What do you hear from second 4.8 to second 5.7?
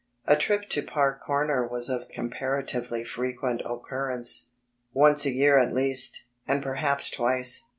once a year